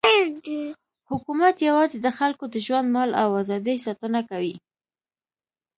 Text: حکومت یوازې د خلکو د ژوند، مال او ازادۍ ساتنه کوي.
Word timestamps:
حکومت 1.09 1.55
یوازې 1.69 1.97
د 2.01 2.07
خلکو 2.17 2.45
د 2.53 2.55
ژوند، 2.65 2.87
مال 2.95 3.09
او 3.23 3.29
ازادۍ 3.41 3.77
ساتنه 3.85 4.19
کوي. 4.29 4.55